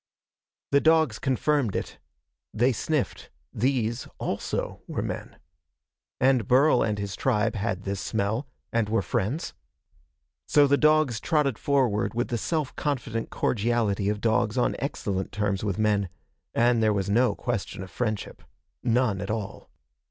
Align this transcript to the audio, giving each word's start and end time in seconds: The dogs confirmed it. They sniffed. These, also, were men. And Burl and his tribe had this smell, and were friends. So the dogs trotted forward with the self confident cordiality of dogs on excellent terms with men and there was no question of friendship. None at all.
The 0.71 0.81
dogs 0.81 1.19
confirmed 1.19 1.75
it. 1.75 1.99
They 2.55 2.71
sniffed. 2.71 3.29
These, 3.53 4.07
also, 4.17 4.81
were 4.87 5.03
men. 5.03 5.37
And 6.19 6.47
Burl 6.47 6.81
and 6.81 6.97
his 6.97 7.15
tribe 7.15 7.53
had 7.53 7.83
this 7.83 8.01
smell, 8.01 8.47
and 8.73 8.89
were 8.89 9.03
friends. 9.03 9.53
So 10.47 10.65
the 10.65 10.75
dogs 10.75 11.19
trotted 11.19 11.59
forward 11.59 12.15
with 12.15 12.29
the 12.29 12.39
self 12.39 12.75
confident 12.75 13.29
cordiality 13.29 14.09
of 14.09 14.21
dogs 14.21 14.57
on 14.57 14.75
excellent 14.79 15.31
terms 15.31 15.63
with 15.63 15.77
men 15.77 16.09
and 16.55 16.81
there 16.81 16.93
was 16.93 17.07
no 17.07 17.35
question 17.35 17.83
of 17.83 17.91
friendship. 17.91 18.41
None 18.81 19.21
at 19.21 19.29
all. 19.29 19.69